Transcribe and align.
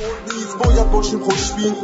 نیز 0.00 0.56
باید 0.64 0.90
باشیم 0.90 1.20
خوشبین. 1.20 1.74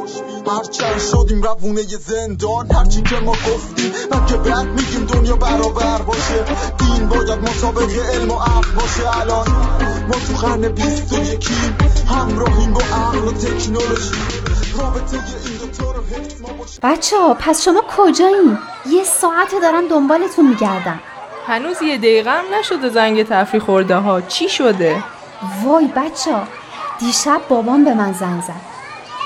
هرچند 0.47 0.99
شدیم 0.99 1.43
روونه 1.43 1.83
زندان. 1.83 2.73
هرچی 2.73 3.03
که 3.03 3.17
ما 3.17 3.33
گفتیم 3.33 3.93
که 4.29 4.37
بعد 4.37 4.67
میگیم 4.67 5.05
دنیا 5.07 5.37
برابر 5.37 6.03
باشه. 6.03 6.45
دین 6.79 7.09
باید 7.09 7.39
مسابقه 7.39 8.03
علم 8.13 8.31
و 8.31 8.35
عقل 8.35 8.71
باشه. 8.77 9.21
الان 9.21 9.47
ما 10.09 10.15
تو 10.15 10.47
قرن 10.47 10.69
بیست 10.69 11.13
و 11.13 11.17
یکیم 11.17 11.77
همراهیم 12.09 12.73
با 12.73 12.81
عقل 12.81 13.19
و 13.19 13.33
تکنولوژی. 13.33 14.11
رابطه 14.79 15.17
این 15.17 15.57
دوتا 15.61 15.93
رو 15.93 16.03
حفظ 16.03 16.41
ما 16.41 16.49
باشه. 16.49 16.81
بچه 16.83 17.19
ها 17.19 17.35
پس 17.35 17.65
شما 17.65 17.83
کجایین؟ 17.97 18.59
یه 18.91 19.05
ساعت 19.05 19.55
دارم 19.63 19.89
دنبالتون 19.89 20.49
میگردم. 20.49 21.01
هنوز 21.47 21.83
یه 21.83 21.99
دقیقه 21.99 22.31
هم 22.31 22.45
نشده 22.59 22.89
زنگ 22.89 23.23
تفریح 23.23 23.63
خورده 23.63 23.97
ها. 23.97 24.21
چی 24.21 24.49
شده؟ 24.49 25.05
وای 25.65 25.87
بچه 25.97 26.33
ها 26.33 26.43
دیشب 27.01 27.41
بابام 27.49 27.85
به 27.85 27.95
من 27.95 28.13
زنگ 28.13 28.43
زد 28.43 28.61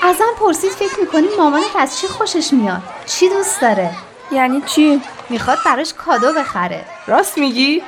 ازم 0.03 0.25
پرسید 0.39 0.71
فکر 0.71 0.99
می‌کنی 0.99 1.27
مامانت 1.37 1.75
از 1.75 1.99
چی 1.99 2.07
خوشش 2.07 2.53
میاد 2.53 2.81
چی 3.05 3.29
دوست 3.29 3.61
داره 3.61 3.91
یعنی 4.31 4.61
چی؟ 4.61 5.01
می‌خواد 5.29 5.57
براش 5.65 5.93
کادو 5.93 6.33
بخره 6.33 6.85
راست 7.07 7.37
میگی؟ 7.37 7.81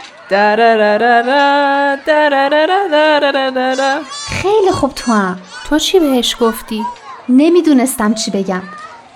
خیلی 4.28 4.72
خوب 4.72 4.94
تو 4.94 5.12
هم 5.12 5.40
تو 5.70 5.80
چی 5.80 6.00
بهش 6.00 6.36
گفتی؟ 6.40 6.86
نمی‌دونستم 7.30 8.14
چی 8.14 8.32
بگم 8.32 8.62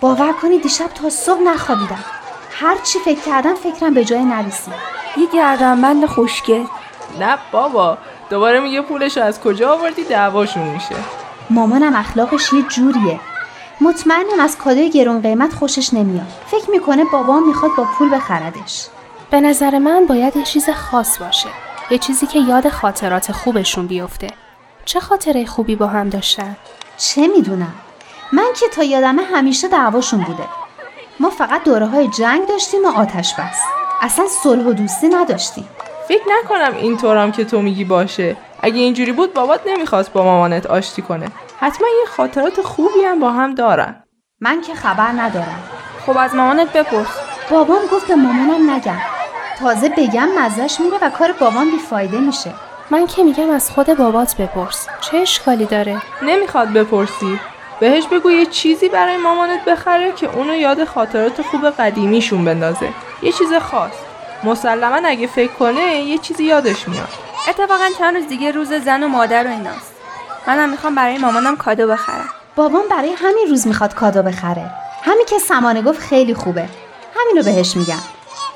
باور 0.02 0.33
کنی 0.33 0.59
دیشب 0.59 0.88
تا 0.88 1.09
صبح 1.09 1.41
نخوابیدم 1.41 2.03
هر 2.52 2.78
چی 2.83 3.00
فکر 3.00 3.19
کردم 3.19 3.56
فکرم 3.56 3.94
به 3.94 4.06
جای 4.06 4.23
نرسید 4.23 4.73
یه 5.17 5.28
گردنبند 5.33 6.06
خوشگل 6.06 6.63
نه 7.19 7.38
بابا 7.52 7.97
دوباره 8.31 8.59
میگه 8.59 8.81
پولش 8.81 9.17
رو 9.17 9.23
از 9.23 9.39
کجا 9.39 9.73
آوردی؟ 9.73 10.03
دعواشون 10.03 10.63
میشه. 10.63 10.95
مامانم 11.49 11.95
اخلاقش 11.95 12.53
یه 12.53 12.61
جوریه. 12.61 13.19
مطمئنم 13.81 14.39
از 14.39 14.57
کادوی 14.57 14.89
گرون 14.89 15.21
قیمت 15.21 15.53
خوشش 15.53 15.93
نمیاد. 15.93 16.27
فکر 16.47 16.69
می‌کنه 16.71 17.03
بابام 17.03 17.47
می‌خواد 17.47 17.71
با 17.77 17.83
پول 17.83 18.15
بخردش 18.15 18.88
به 19.31 19.41
نظر 19.41 19.77
من 19.77 20.05
باید 20.05 20.38
یه 20.38 20.43
چیز 20.43 20.69
خاص 20.69 21.17
باشه. 21.17 21.49
یه 21.89 21.97
چیزی 21.97 22.27
که 22.27 22.39
یاد 22.39 22.69
خاطرات 22.69 23.31
خوبشون 23.31 23.88
بیفته. 23.88 24.27
چه 24.85 24.99
خاطره 24.99 25.45
خوبی 25.45 25.75
با 25.75 25.88
هم 25.88 26.09
داشتن؟ 26.09 26.55
چه 26.97 27.27
می‌دونم. 27.27 27.73
من 28.31 28.47
که 28.59 28.67
تا 28.67 28.83
یادمه 28.83 29.23
همیشه 29.23 29.67
دعواشون 29.67 30.19
بوده. 30.19 30.43
ما 31.19 31.29
فقط 31.29 31.63
دوره 31.63 31.85
های 31.85 32.07
جنگ 32.07 32.47
داشتیم 32.47 32.85
و 32.85 32.88
آتش 32.88 33.33
بس. 33.33 33.59
اصلا 34.01 34.25
صلح 34.43 34.63
و 34.63 34.73
دوستی 34.73 35.07
نداشتیم. 35.07 35.67
فکر 36.11 36.23
نکنم 36.43 36.77
اینطورم 36.77 37.31
که 37.31 37.45
تو 37.45 37.61
میگی 37.61 37.83
باشه. 37.83 38.35
اگه 38.61 38.79
اینجوری 38.79 39.11
بود 39.11 39.33
بابات 39.33 39.61
نمی‌خواست 39.67 40.13
با 40.13 40.23
مامانت 40.23 40.65
آشتی 40.65 41.01
کنه. 41.01 41.27
حتما 41.59 41.87
یه 41.87 42.05
خاطرات 42.09 42.61
خوبی 42.61 43.01
هم 43.05 43.19
با 43.19 43.31
هم 43.31 43.55
دارن. 43.55 44.03
من 44.39 44.61
که 44.61 44.75
خبر 44.75 45.11
ندارم. 45.11 45.63
خب 46.05 46.17
از 46.17 46.35
مامانت 46.35 46.73
بپرس. 46.73 47.07
بابام 47.49 47.81
گفت 47.91 48.07
به 48.07 48.15
مامانم 48.15 48.69
نگم. 48.71 48.97
تازه 49.59 49.89
بگم 49.89 50.27
مزش 50.37 50.79
میره 50.79 50.97
و 51.01 51.09
کار 51.09 51.31
بابام 51.31 51.71
بیفایده 51.71 52.17
میشه. 52.17 52.53
من 52.89 53.07
که 53.07 53.23
میگم 53.23 53.50
از 53.50 53.71
خود 53.71 53.97
بابات 53.97 54.38
بپرس. 54.38 54.88
چه 55.01 55.17
اشکالی 55.17 55.66
داره؟ 55.66 56.01
نمی‌خواد 56.21 56.73
بپرسی. 56.73 57.39
بهش 57.79 58.07
بگو 58.07 58.31
یه 58.31 58.45
چیزی 58.45 58.89
برای 58.89 59.17
مامانت 59.17 59.66
بخره 59.66 60.11
که 60.11 60.29
اونو 60.35 60.55
یاد 60.55 60.83
خاطرات 60.83 61.41
خوب 61.41 61.69
قدیمیشون 61.69 62.45
بندازه. 62.45 62.89
یه 63.21 63.31
چیز 63.31 63.53
خاص. 63.53 64.10
مسلما 64.44 65.07
اگه 65.07 65.28
فکر 65.28 65.52
کنه 65.52 65.96
یه 65.96 66.18
چیزی 66.18 66.44
یادش 66.44 66.88
میاد. 66.88 67.09
اتفاقا 67.50 67.90
چند 67.97 68.16
روز 68.16 68.28
دیگه 68.28 68.52
روز 68.52 68.74
زن 68.74 69.03
و 69.03 69.07
مادر 69.07 69.47
و 69.47 69.50
ایناست. 69.50 69.91
منم 70.47 70.69
می‌خوام 70.69 70.96
برای 70.96 71.18
مامانم 71.18 71.57
کادو 71.57 71.88
بخرم. 71.88 72.29
بابام 72.56 72.84
برای 72.90 73.12
همین 73.12 73.47
روز 73.50 73.68
می‌خواد 73.68 73.96
کادو 73.96 74.22
بخره. 74.22 74.72
همین 75.03 75.25
که 75.25 75.40
سمانه 75.40 75.81
گفت 75.81 76.00
خیلی 76.00 76.34
خوبه. 76.34 76.69
همینو 77.16 77.44
بهش 77.44 77.75
میگم. 77.78 78.01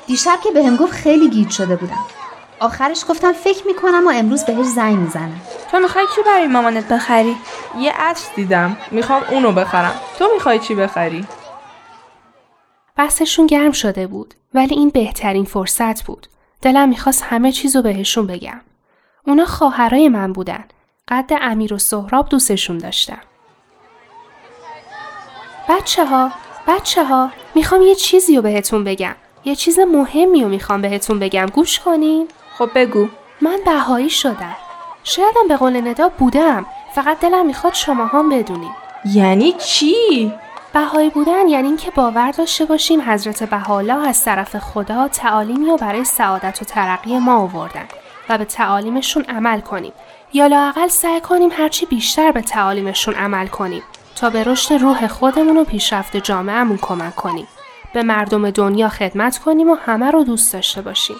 دیشب 0.06 0.38
که 0.44 0.50
بهم 0.50 0.76
گفت 0.76 0.92
خیلی 0.92 1.30
گیج 1.30 1.50
شده 1.50 1.76
بودم. 1.76 2.04
آخرش 2.60 3.04
گفتم 3.08 3.32
فکر 3.32 3.66
می‌کنم 3.66 4.06
و 4.06 4.10
امروز 4.14 4.44
بهش 4.44 4.66
زنگ 4.66 4.96
می‌زنم. 4.98 5.40
تو 5.70 5.78
می‌خوای 5.78 6.04
چی 6.14 6.22
برای 6.22 6.46
مامانت 6.46 6.88
بخری؟ 6.88 7.36
یه 7.78 7.92
عطر 7.92 8.24
دیدم. 8.36 8.76
می‌خوام 8.90 9.22
اونو 9.30 9.52
بخرم. 9.52 9.94
تو 10.18 10.28
می‌خوای 10.34 10.58
چی 10.58 10.74
بخری؟ 10.74 11.26
بحثشون 12.96 13.46
گرم 13.46 13.72
شده 13.72 14.06
بود. 14.06 14.34
ولی 14.56 14.74
این 14.74 14.90
بهترین 14.90 15.44
فرصت 15.44 16.04
بود. 16.04 16.26
دلم 16.62 16.88
می‌خواست 16.88 17.22
همه 17.22 17.52
چیزو 17.52 17.82
بهشون 17.82 18.26
بگم. 18.26 18.60
اونا 19.26 19.44
خواهرای 19.44 20.08
من 20.08 20.32
بودن. 20.32 20.64
قد 21.08 21.32
امیر 21.40 21.74
و 21.74 21.78
سهراب 21.78 22.28
دوستشون 22.28 22.78
داشتم. 22.78 23.20
بچه 25.68 26.06
ها 26.06 26.30
بچه 26.68 27.04
ها 27.04 27.30
می‌خوام 27.54 27.82
یه 27.82 27.94
چیزی 27.94 28.36
رو 28.36 28.42
بهتون 28.42 28.84
بگم. 28.84 29.14
یه 29.44 29.54
چیز 29.54 29.78
مهمی 29.78 30.42
رو 30.42 30.48
می‌خوام 30.48 30.82
بهتون 30.82 31.18
بگم. 31.18 31.46
گوش 31.46 31.80
کنین. 31.80 32.28
خب 32.58 32.70
بگو. 32.74 33.08
من 33.40 33.58
بهایی 33.64 34.10
شدم. 34.10 34.56
شایدم 35.04 35.48
به 35.48 35.56
قول 35.56 35.88
ندا 35.88 36.08
بودم. 36.08 36.66
فقط 36.94 37.20
دلم 37.20 37.46
می‌خواد 37.46 37.74
شما 37.74 38.06
هم 38.06 38.28
بدونین. 38.28 38.72
یعنی 39.14 39.52
چی؟ 39.52 40.32
بهایی 40.76 41.10
بودن 41.10 41.48
یعنی 41.48 41.68
اینکه 41.68 41.90
باور 41.90 42.30
داشته 42.30 42.64
باشیم 42.64 43.00
حضرت 43.00 43.42
بهاءالله 43.42 44.08
از 44.08 44.24
طرف 44.24 44.56
خدا 44.56 45.08
تعالیمی 45.08 45.66
رو 45.66 45.76
برای 45.76 46.04
سعادت 46.04 46.62
و 46.62 46.64
ترقی 46.64 47.18
ما 47.18 47.36
آوردن 47.36 47.86
و 48.28 48.38
به 48.38 48.44
تعالیمشون 48.44 49.24
عمل 49.28 49.60
کنیم. 49.60 49.92
یا 50.32 50.46
لاقل 50.46 50.88
سعی 50.88 51.20
کنیم 51.20 51.50
هرچی 51.52 51.86
بیشتر 51.86 52.32
به 52.32 52.40
تعالیمشون 52.40 53.14
عمل 53.14 53.46
کنیم 53.46 53.82
تا 54.16 54.30
به 54.30 54.44
رشد 54.44 54.74
روح 54.74 55.06
خودمون 55.06 55.56
و 55.56 55.64
پیشرفت 55.64 56.16
جامعهمون 56.16 56.78
کمک 56.82 57.14
کنیم. 57.14 57.46
به 57.92 58.02
مردم 58.02 58.50
دنیا 58.50 58.88
خدمت 58.88 59.38
کنیم 59.38 59.70
و 59.70 59.74
همه 59.74 60.10
رو 60.10 60.24
دوست 60.24 60.52
داشته 60.52 60.82
باشیم. 60.82 61.16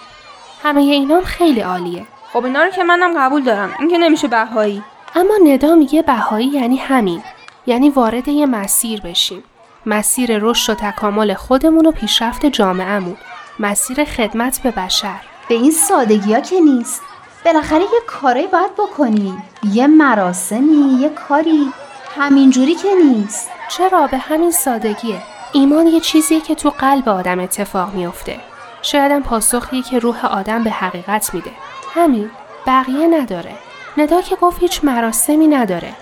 همه 0.63 0.81
اینام 0.81 1.23
خیلی 1.23 1.61
عالیه. 1.61 2.05
خب 2.33 2.45
اینا 2.45 2.63
رو 2.63 2.69
که 2.69 2.83
منم 2.83 3.19
قبول 3.19 3.43
دارم. 3.43 3.73
این 3.79 3.89
که 3.89 3.97
نمیشه 3.97 4.27
بهایی. 4.27 4.83
اما 5.15 5.33
ندا 5.43 5.75
میگه 5.75 6.01
بهایی 6.01 6.47
یعنی 6.47 6.77
همین. 6.77 7.23
یعنی 7.67 7.89
وارد 7.89 8.27
یه 8.27 8.45
مسیر 8.45 9.01
بشیم. 9.01 9.43
مسیر 9.85 10.37
رشد 10.39 10.73
و 10.73 10.75
تکامل 10.75 11.33
خودمون 11.33 11.85
و 11.85 11.91
پیشرفت 11.91 12.45
جامعهمون. 12.45 13.17
مسیر 13.59 14.03
خدمت 14.03 14.59
به 14.63 14.71
بشر. 14.71 15.19
به 15.49 15.55
این 15.55 15.71
سادگی 15.71 16.33
ها 16.33 16.39
که 16.39 16.59
نیست. 16.59 17.01
بالاخره 17.45 17.81
یه 17.81 18.01
کاری 18.07 18.47
باید 18.47 18.73
بکنی. 18.77 19.37
یه 19.63 19.87
مراسمی 19.87 20.99
یه 21.01 21.09
کاری. 21.09 21.71
همینجوری 22.15 22.75
که 22.75 22.89
نیست. 23.05 23.49
چرا؟ 23.69 24.07
به 24.07 24.17
همین 24.17 24.51
سادگیه. 24.51 25.21
ایمان 25.53 25.87
یه 25.87 25.99
چیزیه 25.99 26.41
که 26.41 26.55
تو 26.55 26.69
قلب 26.69 27.09
آدم 27.09 27.39
اتفاق 27.39 27.93
میفته 27.93 28.39
شایدم 28.81 29.23
پاسخیه 29.23 29.81
که 29.81 29.99
روح 29.99 30.25
آدم 30.25 30.63
به 30.63 30.69
حقیقت 30.69 31.33
میده. 31.33 31.51
همین. 31.93 32.29
بقیه 32.67 33.07
نداره. 33.07 33.51
ندا 33.97 34.21
که 34.21 34.35
گفت 34.35 34.59
هیچ 34.59 34.83
مراسمی 34.83 35.47
نداره. 35.47 35.93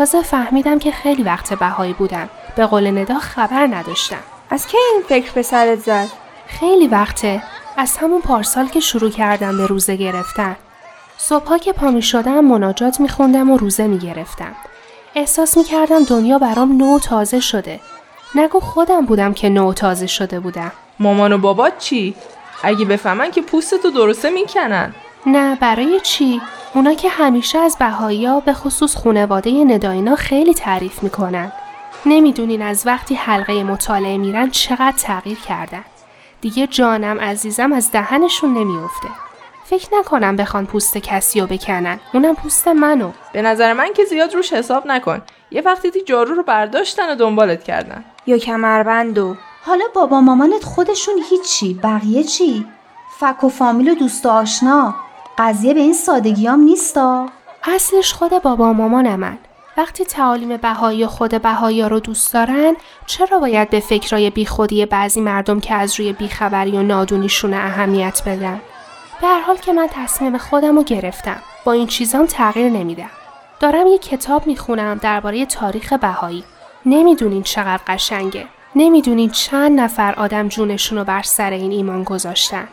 تازه 0.00 0.22
فهمیدم 0.22 0.78
که 0.78 0.90
خیلی 0.90 1.22
وقت 1.22 1.54
بهایی 1.54 1.92
بودم 1.92 2.28
به 2.56 2.66
قول 2.66 2.98
ندا 2.98 3.18
خبر 3.18 3.66
نداشتم 3.66 4.22
از 4.50 4.66
کی 4.66 4.76
این 4.92 5.02
فکر 5.08 5.32
به 5.32 5.42
سرت 5.42 5.78
زد 5.78 6.08
خیلی 6.46 6.86
وقته 6.86 7.42
از 7.76 7.96
همون 7.96 8.20
پارسال 8.20 8.66
که 8.66 8.80
شروع 8.80 9.10
کردم 9.10 9.56
به 9.56 9.66
روزه 9.66 9.96
گرفتن 9.96 10.56
صبحها 11.18 11.58
که 11.58 11.72
پا 11.72 11.90
می 11.90 12.02
شدم 12.02 12.44
مناجات 12.44 13.00
می 13.00 13.08
خوندم 13.08 13.50
و 13.50 13.56
روزه 13.56 13.86
می 13.86 13.98
گرفتم. 13.98 14.54
احساس 15.14 15.56
می 15.56 15.64
کردم 15.64 16.04
دنیا 16.04 16.38
برام 16.38 16.76
نو 16.76 16.96
و 16.96 16.98
تازه 16.98 17.40
شده. 17.40 17.80
نگو 18.34 18.60
خودم 18.60 19.06
بودم 19.06 19.34
که 19.34 19.48
نو 19.48 19.70
و 19.70 19.72
تازه 19.72 20.06
شده 20.06 20.40
بودم. 20.40 20.72
مامان 20.98 21.32
و 21.32 21.38
بابات 21.38 21.78
چی 21.78 22.14
اگه 22.62 22.84
بفهمن 22.84 23.30
که 23.30 23.42
پوستتو 23.42 23.90
درسته 23.90 24.30
می‌کنن 24.30 24.94
نه 25.26 25.56
برای 25.56 26.00
چی؟ 26.00 26.40
اونا 26.74 26.94
که 26.94 27.08
همیشه 27.08 27.58
از 27.58 27.76
بهایی 27.78 28.40
به 28.44 28.52
خصوص 28.52 28.96
خونواده 28.96 29.50
نداینا 29.64 30.16
خیلی 30.16 30.54
تعریف 30.54 31.02
می‌کنن. 31.02 31.52
نمی‌دونین 32.06 32.62
از 32.62 32.86
وقتی 32.86 33.14
حلقه 33.14 33.64
مطالعه 33.64 34.18
میرن 34.18 34.50
چقدر 34.50 34.94
تغییر 34.98 35.38
کردن. 35.38 35.84
دیگه 36.40 36.66
جانم 36.66 37.20
عزیزم 37.20 37.72
از 37.72 37.92
دهنشون 37.92 38.54
نمیافته. 38.54 39.08
فکر 39.64 39.88
نکنم 39.98 40.36
بخوان 40.36 40.66
پوست 40.66 40.98
کسی 40.98 41.40
رو 41.40 41.46
بکنن. 41.46 42.00
اونم 42.14 42.34
پوست 42.34 42.68
منو. 42.68 43.10
به 43.32 43.42
نظر 43.42 43.72
من 43.72 43.92
که 43.92 44.04
زیاد 44.04 44.34
روش 44.34 44.52
حساب 44.52 44.86
نکن 44.86 45.22
یه 45.50 45.62
وقتی 45.62 45.90
دیدی 45.90 46.04
جارو 46.04 46.34
رو 46.34 46.42
برداشتن 46.42 47.12
و 47.12 47.14
دنبالت 47.14 47.64
کردن 47.64 48.04
یا 48.26 48.38
کمربندو 48.38 49.36
حالا 49.62 49.84
بابا 49.94 50.20
مامانت 50.20 50.64
خودشون 50.64 51.14
هیچی 51.30 51.74
بقیه 51.74 52.24
چی 52.24 52.66
فک 53.18 53.44
و 53.44 53.48
فامیل 53.48 53.90
و 53.90 53.94
دوست 53.94 54.26
و 54.26 54.28
آشنا 54.28 54.94
قضیه 55.42 55.74
به 55.74 55.80
این 55.80 55.92
سادگیام 55.92 56.60
نیستا؟ 56.60 57.28
اصلش 57.62 58.12
خود 58.12 58.42
بابا 58.42 58.72
مامانمن 58.72 59.38
وقتی 59.76 60.04
تعالیم 60.04 60.56
بهایی 60.56 61.06
خود 61.06 61.42
بهایی 61.42 61.82
رو 61.82 62.00
دوست 62.00 62.34
دارن 62.34 62.76
چرا 63.06 63.38
باید 63.38 63.70
به 63.70 63.80
فکرای 63.80 64.30
بیخودی 64.30 64.86
بعضی 64.86 65.20
مردم 65.20 65.60
که 65.60 65.74
از 65.74 66.00
روی 66.00 66.12
بیخبری 66.12 66.70
و 66.70 66.82
نادونیشون 66.82 67.54
اهمیت 67.54 68.22
بدن؟ 68.26 68.60
به 69.20 69.26
هر 69.26 69.40
حال 69.40 69.56
که 69.56 69.72
من 69.72 69.88
تصمیم 69.90 70.38
خودم 70.38 70.76
رو 70.76 70.82
گرفتم. 70.82 71.42
با 71.64 71.72
این 71.72 71.86
چیزام 71.86 72.26
تغییر 72.26 72.72
نمیدم. 72.72 73.10
دارم 73.60 73.86
یه 73.86 73.98
کتاب 73.98 74.46
می‌خونم 74.46 74.94
درباره 75.02 75.46
تاریخ 75.46 75.92
بهایی. 75.92 76.44
نمی‌دونین 76.86 77.42
چقدر 77.42 77.82
قشنگه. 77.86 78.46
نمی‌دونین 78.74 79.30
چند 79.30 79.80
نفر 79.80 80.14
آدم 80.14 80.48
جونشون 80.48 80.98
رو 80.98 81.04
بر 81.04 81.22
سر 81.22 81.50
این 81.50 81.72
ایمان 81.72 82.04
گذاشتن. 82.04 82.68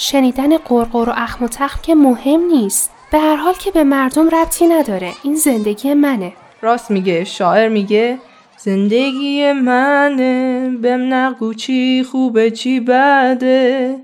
شنیدن 0.00 0.56
قرقر 0.56 1.08
و 1.08 1.12
اخم 1.16 1.44
و 1.44 1.48
تخم 1.48 1.80
که 1.82 1.94
مهم 1.94 2.40
نیست. 2.40 2.90
به 3.12 3.18
هر 3.18 3.36
حال 3.36 3.54
که 3.54 3.70
به 3.70 3.84
مردم 3.84 4.28
ربطی 4.28 4.66
نداره. 4.66 5.12
این 5.22 5.34
زندگی 5.34 5.94
منه. 5.94 6.32
راست 6.62 6.90
میگه 6.90 7.24
شاعر 7.24 7.68
میگه 7.68 8.18
زندگی 8.58 9.52
منه. 9.52 10.70
بهم 10.82 11.14
نگو 11.14 11.54
چی 11.54 12.02
خوبه 12.02 12.50
چی 12.50 12.80
بده. 12.80 13.96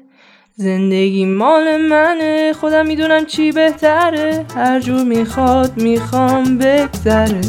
زندگی 0.54 1.25
مال 1.25 1.76
منه. 1.76 2.52
خودم 2.52 2.87
می‌دونم 2.87 3.26
چی 3.26 3.52
بهتره. 3.52 4.46
هر 4.56 4.81
جور 4.81 5.04
می‌خواد 5.04 5.76
می‌خوام 5.76 6.58
بگذره 6.58 7.40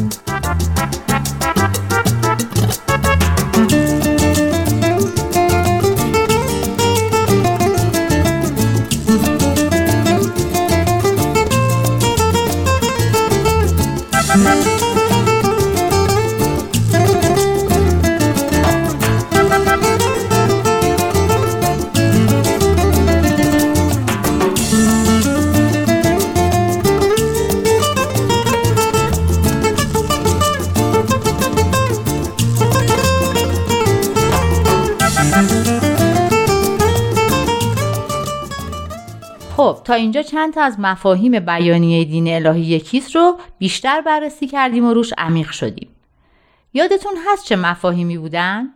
تا 39.88 39.94
اینجا 39.94 40.22
چند 40.22 40.54
تا 40.54 40.62
از 40.62 40.80
مفاهیم 40.80 41.40
بیانیه 41.40 42.04
دین 42.04 42.28
الهی 42.28 42.60
یکیست 42.60 43.16
رو 43.16 43.38
بیشتر 43.58 44.00
بررسی 44.00 44.46
کردیم 44.46 44.84
و 44.84 44.94
روش 44.94 45.12
عمیق 45.18 45.50
شدیم. 45.50 45.88
یادتون 46.72 47.12
هست 47.26 47.44
چه 47.44 47.56
مفاهیمی 47.56 48.18
بودن؟ 48.18 48.66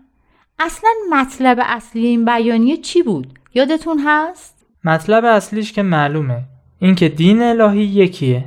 اصلا 0.59 0.91
مطلب 1.11 1.59
اصلی 1.63 2.07
این 2.07 2.25
بیانیه 2.25 2.77
چی 2.77 3.03
بود؟ 3.03 3.39
یادتون 3.55 3.99
هست؟ 4.07 4.67
مطلب 4.85 5.25
اصلیش 5.25 5.73
که 5.73 5.83
معلومه 5.83 6.43
اینکه 6.79 7.09
دین 7.09 7.43
الهی 7.43 7.85
یکیه 7.85 8.45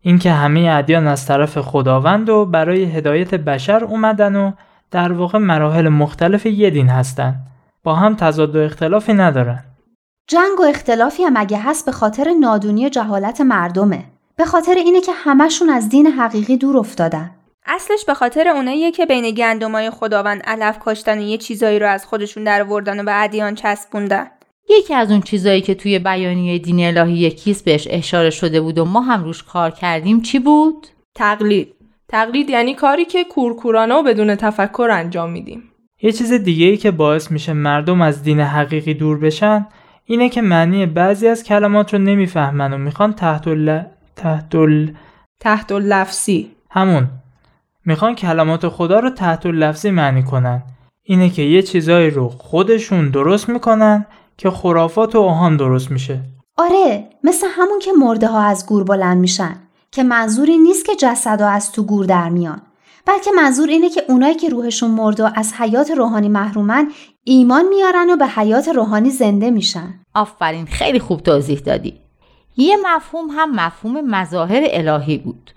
اینکه 0.00 0.32
همه 0.32 0.60
ادیان 0.60 1.06
از 1.06 1.26
طرف 1.26 1.58
خداوند 1.58 2.28
و 2.28 2.44
برای 2.44 2.84
هدایت 2.84 3.34
بشر 3.34 3.84
اومدن 3.84 4.36
و 4.36 4.52
در 4.90 5.12
واقع 5.12 5.38
مراحل 5.38 5.88
مختلف 5.88 6.46
یه 6.46 6.70
دین 6.70 6.88
هستن 6.88 7.36
با 7.82 7.94
هم 7.94 8.14
تضاد 8.14 8.56
و 8.56 8.58
اختلافی 8.58 9.12
ندارن 9.12 9.64
جنگ 10.28 10.60
و 10.60 10.62
اختلافی 10.62 11.22
هم 11.22 11.36
اگه 11.36 11.58
هست 11.58 11.86
به 11.86 11.92
خاطر 11.92 12.34
نادونی 12.40 12.86
و 12.86 12.88
جهالت 12.88 13.40
مردمه. 13.40 14.04
به 14.36 14.44
خاطر 14.44 14.74
اینه 14.74 15.00
که 15.00 15.12
همشون 15.12 15.70
از 15.70 15.88
دین 15.88 16.06
حقیقی 16.06 16.56
دور 16.56 16.76
افتادن. 16.76 17.30
اصلش 17.66 18.04
به 18.04 18.14
خاطر 18.14 18.48
اوناییه 18.48 18.90
که 18.90 19.06
بین 19.06 19.30
گندمای 19.30 19.90
خداوند 19.90 20.42
علف 20.42 20.78
کاشتن 20.78 21.18
و 21.18 21.22
یه 21.22 21.38
چیزایی 21.38 21.78
رو 21.78 21.88
از 21.88 22.06
خودشون 22.06 22.44
در 22.44 22.62
آوردن 22.62 23.00
و 23.00 23.04
به 23.04 23.22
ادیان 23.22 23.54
چسبوندن. 23.54 24.26
یکی 24.68 24.94
از 24.94 25.10
اون 25.10 25.20
چیزایی 25.20 25.60
که 25.60 25.74
توی 25.74 25.98
بیانیه 25.98 26.58
دین 26.58 26.80
الهی 26.80 27.18
یکیست 27.18 27.64
بهش 27.64 27.88
اشاره 27.90 28.30
شده 28.30 28.60
بود 28.60 28.78
و 28.78 28.84
ما 28.84 29.00
هم 29.00 29.24
روش 29.24 29.42
کار 29.42 29.70
کردیم 29.70 30.20
چی 30.20 30.38
بود؟ 30.38 30.86
تقلید. 31.14 31.74
تقلید 32.08 32.50
یعنی 32.50 32.74
کاری 32.74 33.04
که 33.04 33.24
کورکورانه 33.24 33.94
و 33.94 34.02
بدون 34.02 34.34
تفکر 34.34 34.88
انجام 34.92 35.30
میدیم. 35.30 35.62
یه 36.02 36.12
چیز 36.12 36.32
دیگه 36.32 36.66
ای 36.66 36.76
که 36.76 36.90
باعث 36.90 37.30
میشه 37.30 37.52
مردم 37.52 38.02
از 38.02 38.22
دین 38.22 38.40
حقیقی 38.40 38.94
دور 38.94 39.18
بشن 39.18 39.66
اینه 40.04 40.28
که 40.28 40.42
معنی 40.42 40.86
بعضی 40.86 41.28
از 41.28 41.42
کلمات 41.42 41.94
رو 41.94 42.00
نمی‌فهمن 42.00 42.72
و 42.72 42.78
می‌خوان 42.78 43.12
تحت 43.12 43.48
ال... 43.48 43.82
تحت 44.16 44.54
ال... 44.54 44.92
تحت 45.40 45.72
لفظی 45.72 46.50
همون. 46.70 47.08
می‌خوان 47.84 48.14
کلمات 48.14 48.68
خدا 48.68 48.98
رو 48.98 49.10
تحت 49.10 49.46
لفظی 49.46 49.90
معنی 49.90 50.22
کنن. 50.22 50.62
اینه 51.02 51.30
که 51.30 51.42
یه 51.42 51.62
چیزایی 51.62 52.10
رو 52.10 52.28
خودشون 52.28 53.10
درست 53.10 53.48
می‌کنن 53.48 54.06
که 54.36 54.50
خرافات 54.50 55.14
و 55.14 55.18
اوهام 55.18 55.56
درست 55.56 55.90
میشه. 55.90 56.20
آره 56.56 57.08
مثل 57.24 57.46
همون 57.50 57.78
که 57.78 57.90
مرده 57.98 58.26
ها 58.26 58.42
از 58.42 58.66
گور 58.66 58.84
بلند 58.84 59.18
میشن 59.18 59.56
که 59.90 60.02
منظوری 60.02 60.58
نیست 60.58 60.86
که 60.86 60.92
جسدا 60.96 61.48
از 61.48 61.72
تو 61.72 61.82
گور 61.82 62.06
در 62.06 62.28
میان. 62.28 62.62
بلکه 63.06 63.30
منظور 63.36 63.68
اینه 63.68 63.90
که 63.90 64.02
اونایی 64.08 64.34
که 64.34 64.48
روحشون 64.48 64.90
مرده 64.90 65.24
و 65.24 65.30
از 65.34 65.54
حیات 65.54 65.90
روحانی 65.90 66.28
محرومن 66.28 66.92
ایمان 67.24 67.68
میارن 67.68 68.10
و 68.10 68.16
به 68.16 68.26
حیات 68.26 68.68
روحانی 68.68 69.10
زنده 69.10 69.50
میشن. 69.50 69.94
آفرین 70.14 70.66
خیلی 70.66 70.98
خوب 70.98 71.20
توضیح 71.20 71.58
دادی. 71.58 72.00
یه 72.56 72.76
مفهوم 72.84 73.30
هم 73.30 73.50
مفهوم 73.50 74.00
مظاهر 74.00 74.62
الهی 74.66 75.18
بود. 75.18 75.50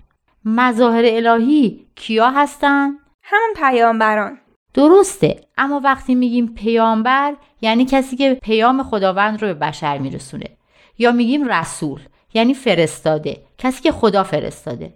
مظاهر 0.44 1.04
الهی 1.06 1.86
کیا 1.94 2.30
هستن؟ 2.30 2.90
همون 3.22 3.54
پیامبران. 3.56 4.38
درسته 4.74 5.40
اما 5.58 5.80
وقتی 5.84 6.14
میگیم 6.14 6.54
پیامبر 6.54 7.34
یعنی 7.60 7.84
کسی 7.84 8.16
که 8.16 8.38
پیام 8.42 8.82
خداوند 8.82 9.42
رو 9.42 9.48
به 9.48 9.54
بشر 9.54 9.98
میرسونه. 9.98 10.46
یا 10.98 11.12
میگیم 11.12 11.48
رسول 11.48 12.00
یعنی 12.34 12.54
فرستاده 12.54 13.42
کسی 13.58 13.82
که 13.82 13.92
خدا 13.92 14.22
فرستاده. 14.22 14.94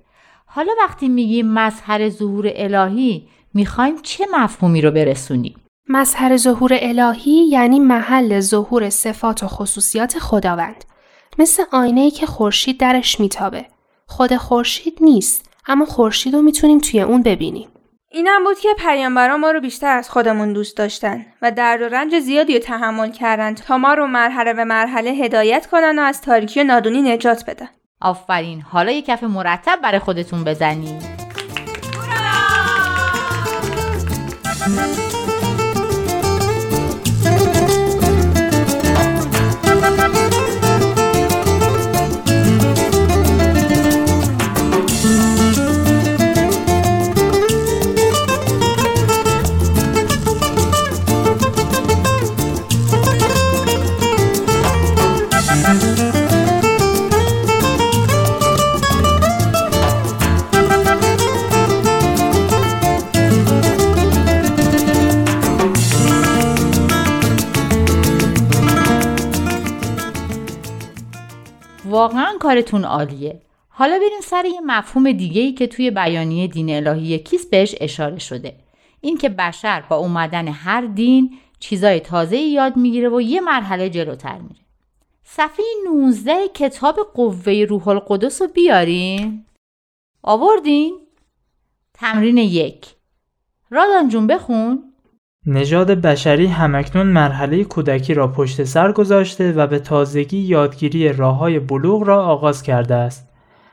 حالا 0.54 0.72
وقتی 0.78 1.08
میگیم 1.08 1.52
مظهر 1.52 2.08
ظهور 2.08 2.52
الهی 2.54 3.28
می‌خوایم 3.54 4.02
چه 4.02 4.26
مفهومی 4.32 4.80
رو 4.80 4.90
برسونیم 4.90 5.54
مظهر 5.88 6.36
ظهور 6.36 6.72
الهی 6.80 7.30
یعنی 7.30 7.80
محل 7.80 8.40
ظهور 8.40 8.90
صفات 8.90 9.42
و 9.42 9.46
خصوصیات 9.46 10.18
خداوند. 10.18 10.84
مثل 11.38 11.62
آینه 11.72 12.10
که 12.10 12.26
خورشید 12.26 12.78
درش 12.78 13.20
میتابه. 13.20 13.66
خود 14.06 14.36
خورشید 14.36 14.98
نیست 15.00 15.50
اما 15.66 15.84
خورشید 15.84 16.34
رو 16.34 16.42
می‌تونیم 16.42 16.78
توی 16.78 17.00
اون 17.00 17.22
ببینیم. 17.22 17.68
اینم 18.10 18.44
بود 18.44 18.58
که 18.58 18.68
پیامبران 18.78 19.40
ما 19.40 19.50
رو 19.50 19.60
بیشتر 19.60 19.96
از 19.96 20.10
خودمون 20.10 20.52
دوست 20.52 20.76
داشتن 20.76 21.26
و 21.42 21.50
درد 21.50 21.82
و 21.82 21.88
رنج 21.88 22.18
زیادی 22.18 22.54
رو 22.54 22.60
تحمل 22.60 23.10
کردند 23.10 23.56
تا 23.56 23.78
ما 23.78 23.94
رو 23.94 24.06
مرحله 24.06 24.54
به 24.54 24.64
مرحله 24.64 25.10
هدایت 25.10 25.66
کنن 25.66 25.98
و 25.98 26.02
از 26.02 26.20
تاریکی 26.20 26.60
و 26.60 26.64
نادونی 26.64 27.02
نجات 27.02 27.44
بدن. 27.50 27.68
آفرین. 28.02 28.60
حالا 28.60 28.92
یه 28.92 29.02
کف 29.02 29.22
مرتب 29.22 29.78
برای 29.82 29.98
خودتون 29.98 30.44
بزنید 30.44 31.22
کارتون 72.52 72.84
عالیه. 72.84 73.40
حالا 73.68 73.98
بریم 73.98 74.20
سر 74.22 74.44
یه 74.44 74.60
مفهوم 74.60 75.12
دیگه 75.12 75.40
ای 75.40 75.52
که 75.52 75.66
توی 75.66 75.90
بیانیه 75.90 76.46
دین 76.46 76.70
الهی 76.70 77.02
یکیست 77.02 77.50
بهش 77.50 77.74
اشاره 77.80 78.18
شده. 78.18 78.56
این 79.00 79.18
که 79.18 79.28
بشر 79.28 79.80
با 79.80 79.96
اومدن 79.96 80.48
هر 80.48 80.80
دین 80.80 81.38
چیزای 81.58 82.00
تازه 82.00 82.36
یاد 82.36 82.76
می‌گیره 82.76 83.08
و 83.08 83.20
یه 83.20 83.40
مرحله 83.40 83.90
جلوتر 83.90 84.38
میره. 84.38 84.60
صفحه 85.24 85.64
19 85.86 86.48
کتاب 86.54 86.96
قوه 87.14 87.66
روح 87.68 87.88
القدس 87.88 88.42
رو 88.42 88.48
بیارین. 88.48 89.44
آوردین؟ 90.22 90.98
تمرین 91.94 92.38
یک. 92.38 92.86
رادان 93.70 94.08
جون 94.08 94.26
بخون. 94.26 94.91
نژاد 95.46 95.90
بشری 95.90 96.46
همکنون 96.46 97.06
مرحله 97.06 97.64
کودکی 97.64 98.14
را 98.14 98.28
پشت 98.28 98.64
سر 98.64 98.92
گذاشته 98.92 99.52
و 99.52 99.66
به 99.66 99.78
تازگی 99.78 100.38
یادگیری 100.38 101.12
راه 101.12 101.36
های 101.36 101.58
بلوغ 101.58 102.02
را 102.02 102.24
آغاز 102.24 102.62
کرده 102.62 102.94
است. 102.94 103.28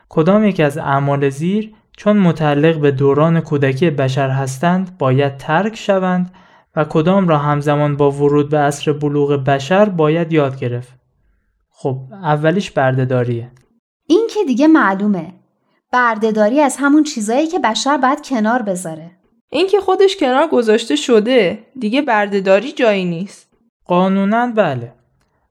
کدام 0.10 0.44
یک 0.44 0.60
از 0.60 0.78
اعمال 0.78 1.30
زیر 1.30 1.74
چون 1.98 2.18
متعلق 2.18 2.80
به 2.80 2.92
دوران 2.92 3.40
کودکی 3.40 3.90
بشر 3.90 4.30
هستند 4.30 4.98
باید 4.98 5.38
ترک 5.38 5.76
شوند 5.76 6.32
و 6.76 6.86
کدام 6.86 7.28
را 7.28 7.38
همزمان 7.38 7.98
با 7.98 8.12
ورود 8.12 8.50
به 8.50 8.58
عصر 8.58 8.94
بلوغ 8.94 9.44
بشر 9.44 9.90
باید 9.90 10.34
یاد 10.34 10.60
گرفت. 10.60 10.94
خب 11.70 12.00
اولیش 12.24 12.72
بردهداریه. 12.72 13.52
این 14.08 14.28
که 14.34 14.40
دیگه 14.48 14.68
معلومه. 14.68 15.34
بردهداری 15.92 16.62
از 16.62 16.78
همون 16.80 17.04
چیزایی 17.04 17.48
که 17.48 17.60
بشر 17.60 17.98
باید 17.98 18.28
کنار 18.28 18.62
بذاره. 18.62 19.19
این 19.50 19.68
که 19.68 19.80
خودش 19.80 20.18
کنار 20.18 20.48
گذاشته 20.48 20.96
شده 20.96 21.60
دیگه 21.80 22.02
بردهداری 22.02 22.72
جایی 22.72 23.06
نیست. 23.06 23.50
قانونا 23.86 24.52
بله. 24.56 24.94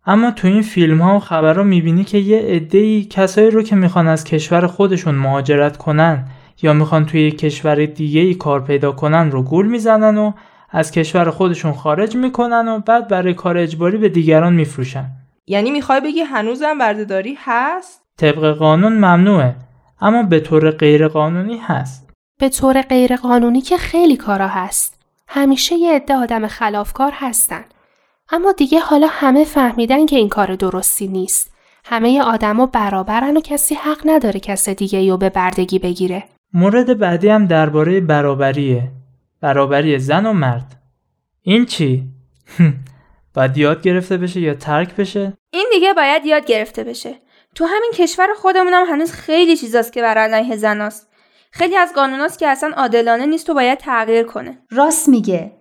اما 0.06 0.30
تو 0.30 0.48
این 0.48 0.62
فیلم 0.62 1.02
ها 1.02 1.16
و 1.16 1.20
خبرها 1.20 1.62
می‌بینی 1.62 2.04
که 2.04 2.18
یه 2.18 2.38
عده‌ای 2.38 3.04
کسایی 3.04 3.50
رو 3.50 3.62
که 3.62 3.76
می‌خوان 3.76 4.06
از 4.08 4.24
کشور 4.24 4.66
خودشون 4.66 5.14
مهاجرت 5.14 5.76
کنن 5.76 6.24
یا 6.62 6.72
می‌خوان 6.72 7.06
توی 7.06 7.20
یک 7.20 7.38
کشور 7.38 7.86
دیگه 7.86 8.20
ای 8.20 8.34
کار 8.34 8.64
پیدا 8.64 8.92
کنن 8.92 9.30
رو 9.30 9.42
گول 9.42 9.66
می‌زنن 9.66 10.18
و 10.18 10.32
از 10.70 10.90
کشور 10.90 11.30
خودشون 11.30 11.72
خارج 11.72 12.16
می‌کنن 12.16 12.68
و 12.68 12.78
بعد 12.78 13.08
برای 13.08 13.34
کار 13.34 13.58
اجباری 13.58 13.96
به 13.98 14.08
دیگران 14.08 14.52
میفروشن. 14.52 15.04
یعنی 15.46 15.70
می‌خوای 15.70 16.00
بگی 16.00 16.20
هنوزم 16.20 16.78
بردهداری 16.78 17.38
هست؟ 17.44 18.02
طبق 18.16 18.52
قانون 18.52 18.92
ممنوعه 18.92 19.54
اما 20.00 20.22
به 20.22 20.40
طور 20.40 20.70
غیر 20.70 21.08
قانونی 21.08 21.58
هست. 21.58 22.07
به 22.38 22.48
طور 22.48 22.82
غیر 22.82 23.16
قانونی 23.16 23.60
که 23.60 23.76
خیلی 23.76 24.16
کارا 24.16 24.48
هست. 24.48 25.00
همیشه 25.28 25.74
یه 25.74 25.94
عده 25.94 26.14
آدم 26.14 26.46
خلافکار 26.46 27.12
هستن. 27.14 27.64
اما 28.30 28.52
دیگه 28.52 28.80
حالا 28.80 29.06
همه 29.10 29.44
فهمیدن 29.44 30.06
که 30.06 30.16
این 30.16 30.28
کار 30.28 30.56
درستی 30.56 31.08
نیست. 31.08 31.52
همه 31.84 32.22
آدما 32.22 32.66
برابرن 32.66 33.36
و 33.36 33.40
کسی 33.40 33.74
حق 33.74 34.00
نداره 34.04 34.40
کس 34.40 34.68
دیگه 34.68 35.10
رو 35.10 35.16
به 35.16 35.30
بردگی 35.30 35.78
بگیره. 35.78 36.24
مورد 36.52 36.98
بعدی 36.98 37.28
هم 37.28 37.46
درباره 37.46 38.00
برابریه. 38.00 38.82
برابری 39.40 39.98
زن 39.98 40.26
و 40.26 40.32
مرد. 40.32 40.82
این 41.42 41.66
چی؟ 41.66 42.04
باید 43.34 43.56
یاد 43.56 43.82
گرفته 43.82 44.16
بشه 44.16 44.40
یا 44.40 44.54
ترک 44.54 44.96
بشه؟ 44.96 45.32
این 45.50 45.66
دیگه 45.72 45.94
باید 45.94 46.26
یاد 46.26 46.46
گرفته 46.46 46.84
بشه. 46.84 47.14
تو 47.54 47.64
همین 47.64 47.90
کشور 47.94 48.28
خودمون 48.36 48.72
هم 48.72 48.86
هنوز 48.86 49.12
خیلی 49.12 49.56
چیزاست 49.56 49.92
که 49.92 50.02
بر 50.02 50.18
علیه 50.18 50.56
زناست. 50.56 51.08
خیلی 51.50 51.76
از 51.76 51.92
قانوناست 51.94 52.38
که 52.38 52.48
اصلا 52.48 52.70
عادلانه 52.76 53.26
نیست 53.26 53.50
و 53.50 53.54
باید 53.54 53.78
تغییر 53.78 54.22
کنه. 54.22 54.58
راست 54.70 55.08
میگه. 55.08 55.52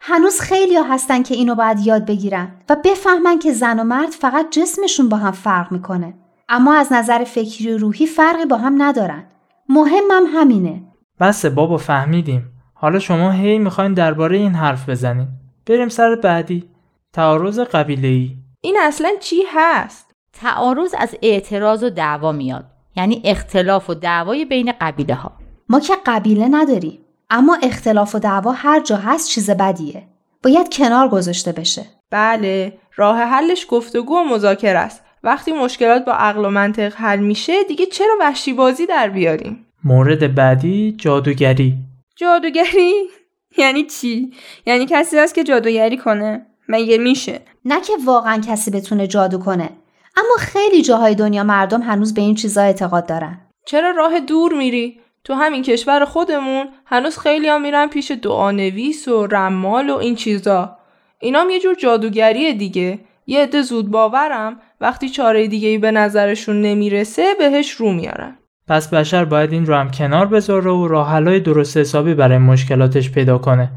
هنوز 0.00 0.40
خیلی 0.40 0.76
ها 0.76 0.82
هستن 0.82 1.22
که 1.22 1.34
اینو 1.34 1.54
باید 1.54 1.86
یاد 1.86 2.06
بگیرن 2.06 2.52
و 2.68 2.76
بفهمن 2.84 3.38
که 3.38 3.52
زن 3.52 3.80
و 3.80 3.84
مرد 3.84 4.10
فقط 4.10 4.50
جسمشون 4.50 5.08
با 5.08 5.16
هم 5.16 5.32
فرق 5.32 5.72
می‌کنه. 5.72 6.14
اما 6.48 6.74
از 6.74 6.92
نظر 6.92 7.24
فکری 7.24 7.72
و 7.72 7.78
روحی 7.78 8.06
فرقی 8.06 8.46
با 8.46 8.56
هم 8.56 8.82
ندارن. 8.82 9.26
مهمم 9.68 10.24
همینه. 10.34 10.82
بسه 11.20 11.50
بابا 11.50 11.76
فهمیدیم. 11.76 12.52
حالا 12.74 12.98
شما 12.98 13.30
هی 13.30 13.58
می‌خواین 13.58 13.94
درباره 13.94 14.36
این 14.36 14.54
حرف 14.54 14.88
بزنین. 14.88 15.28
بریم 15.66 15.88
سر 15.88 16.16
بعدی. 16.16 16.70
تعارض 17.12 17.60
قبیله 17.60 18.08
ای. 18.08 18.36
این 18.60 18.76
اصلا 18.80 19.08
چی 19.20 19.42
هست؟ 19.54 20.14
تعارض 20.32 20.94
از 20.98 21.14
اعتراض 21.22 21.82
و 21.82 21.90
دعوا 21.90 22.32
میاد. 22.32 22.64
یعنی 22.96 23.22
اختلاف 23.24 23.90
و 23.90 23.94
دعوای 23.94 24.44
بین 24.44 24.72
قبیله 24.80 25.14
ها. 25.14 25.32
ما 25.68 25.80
که 25.80 25.94
قبیله 26.06 26.48
نداریم. 26.50 26.98
اما 27.30 27.58
اختلاف 27.62 28.14
و 28.14 28.18
دعوا 28.18 28.52
هر 28.52 28.80
جا 28.80 28.96
هست 28.96 29.28
چیز 29.28 29.50
بدیه. 29.50 30.02
باید 30.42 30.74
کنار 30.74 31.08
گذاشته 31.08 31.52
بشه. 31.52 31.84
بله، 32.10 32.78
راه 32.96 33.18
حلش 33.18 33.66
گفتگو 33.68 34.14
و 34.14 34.24
مذاکره 34.24 34.78
است. 34.78 35.02
وقتی 35.22 35.52
مشکلات 35.52 36.04
با 36.04 36.12
عقل 36.12 36.44
و 36.44 36.50
منطق 36.50 36.94
حل 36.96 37.18
میشه 37.18 37.64
دیگه 37.64 37.86
چرا 37.86 38.16
وحشی 38.20 38.52
بازی 38.52 38.86
در 38.86 39.08
بیاریم؟ 39.08 39.66
مورد 39.84 40.34
بعدی 40.34 40.94
جادوگری. 40.98 41.74
جادوگری؟ 42.16 42.92
یعنی 43.58 43.84
چی؟ 43.86 44.32
یعنی 44.66 44.86
کسی 44.86 45.18
هست 45.18 45.34
که 45.34 45.44
جادوگری 45.44 45.96
کنه؟ 45.96 46.46
مگه 46.68 46.98
میشه؟ 46.98 47.40
نه 47.64 47.80
که 47.80 47.92
واقعا 48.04 48.40
کسی 48.48 48.70
بتونه 48.70 49.06
جادو 49.06 49.38
کنه. 49.38 49.70
اما 50.16 50.34
خیلی 50.38 50.82
جاهای 50.82 51.14
دنیا 51.14 51.44
مردم 51.44 51.82
هنوز 51.82 52.14
به 52.14 52.20
این 52.20 52.34
چیزا 52.34 52.62
اعتقاد 52.62 53.06
دارن. 53.06 53.40
چرا 53.66 53.90
راه 53.90 54.20
دور 54.20 54.54
میری؟ 54.54 55.00
تو 55.24 55.34
همین 55.34 55.62
کشور 55.62 56.04
خودمون 56.04 56.68
هنوز 56.86 57.18
خیلی 57.18 57.48
ها 57.48 57.58
میرن 57.58 57.88
پیش 57.88 58.10
دعانویس 58.10 59.08
و 59.08 59.26
رمال 59.26 59.90
و 59.90 59.96
این 59.96 60.14
چیزا. 60.14 60.78
اینام 61.20 61.50
یه 61.50 61.60
جور 61.60 61.74
جادوگریه 61.74 62.52
دیگه. 62.52 62.98
یه 63.26 63.42
عده 63.42 63.62
زود 63.62 63.90
باورم 63.90 64.60
وقتی 64.80 65.08
چاره 65.08 65.46
دیگه 65.46 65.68
ای 65.68 65.78
به 65.78 65.90
نظرشون 65.90 66.62
نمی‌رسه 66.62 67.34
بهش 67.38 67.70
رو 67.70 67.92
میارن. 67.92 68.38
پس 68.68 68.88
بشر 68.88 69.24
باید 69.24 69.52
این 69.52 69.66
رو 69.66 69.74
هم 69.74 69.90
کنار 69.90 70.26
بذاره 70.26 70.70
و 70.70 70.88
راه 70.88 71.38
درست 71.38 71.76
حسابی 71.76 72.14
برای 72.14 72.38
مشکلاتش 72.38 73.10
پیدا 73.10 73.38
کنه. 73.38 73.70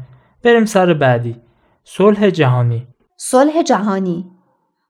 بریم 0.44 0.64
سر 0.64 0.94
بعدی. 0.94 1.36
صلح 1.84 2.30
جهانی. 2.30 2.86
صلح 3.16 3.62
جهانی. 3.62 4.37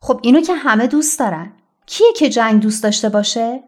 خب 0.01 0.21
اینو 0.23 0.41
که 0.41 0.55
همه 0.55 0.87
دوست 0.87 1.19
دارن. 1.19 1.53
کیه 1.87 2.13
که 2.17 2.29
جنگ 2.29 2.63
دوست 2.63 2.83
داشته 2.83 3.09
باشه؟ 3.09 3.61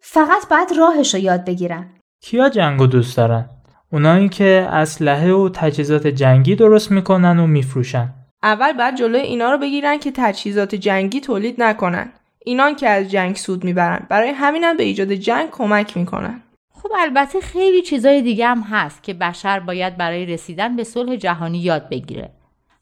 فقط 0.00 0.48
باید 0.50 0.72
راهش 0.78 1.14
رو 1.14 1.20
یاد 1.20 1.44
بگیرن. 1.44 1.90
کیا 2.20 2.48
جنگو 2.48 2.86
دوست 2.86 3.16
دارن؟ 3.16 3.50
اونایی 3.92 4.28
که 4.28 4.68
اسلحه 4.70 5.32
و 5.32 5.48
تجهیزات 5.48 6.06
جنگی 6.06 6.56
درست 6.56 6.90
می‌کنن 6.90 7.38
و 7.38 7.46
میفروشن. 7.46 8.14
اول 8.42 8.72
بعد 8.72 8.96
جلوی 8.96 9.20
اینا 9.20 9.50
رو 9.50 9.58
بگیرن 9.58 9.98
که 9.98 10.12
تجهیزات 10.14 10.74
جنگی 10.74 11.20
تولید 11.20 11.62
نکنن. 11.62 12.12
اینان 12.44 12.74
که 12.76 12.88
از 12.88 13.10
جنگ 13.10 13.36
سود 13.36 13.64
می‌برن. 13.64 14.06
برای 14.08 14.28
همینم 14.28 14.76
به 14.76 14.82
ایجاد 14.82 15.12
جنگ 15.12 15.50
کمک 15.50 15.96
می‌کنن. 15.96 16.42
خب 16.72 16.88
البته 16.98 17.40
خیلی 17.40 17.82
چیزای 17.82 18.22
دیگه 18.22 18.46
هم 18.46 18.60
هست 18.60 19.02
که 19.02 19.14
بشر 19.14 19.60
باید 19.60 19.96
برای 19.96 20.26
رسیدن 20.26 20.76
به 20.76 20.84
صلح 20.84 21.16
جهانی 21.16 21.58
یاد 21.58 21.88
بگیره. 21.88 22.30